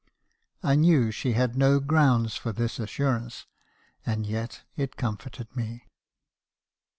[0.63, 3.45] "I knew she had no grounds for this assurance,
[4.03, 5.85] and yet it comforted me.